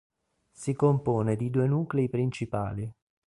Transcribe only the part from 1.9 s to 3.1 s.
principali.